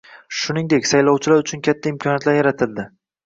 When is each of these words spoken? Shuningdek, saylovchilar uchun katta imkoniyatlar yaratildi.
Shuningdek, 0.37 0.87
saylovchilar 0.91 1.43
uchun 1.43 1.63
katta 1.69 1.93
imkoniyatlar 1.93 2.39
yaratildi. 2.39 2.87